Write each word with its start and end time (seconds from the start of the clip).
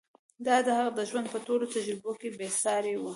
دا 0.45 0.57
د 0.65 0.67
هغه 0.77 0.91
د 0.97 1.01
ژوند 1.09 1.27
په 1.33 1.39
ټولو 1.47 1.65
تجربو 1.75 2.11
کې 2.19 2.29
بې 2.37 2.47
سارې 2.63 2.95
وه. 3.01 3.09